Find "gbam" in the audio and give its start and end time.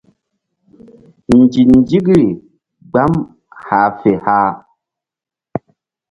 2.89-3.13